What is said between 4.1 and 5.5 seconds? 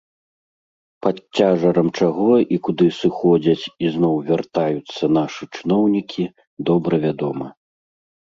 вяртаюцца нашы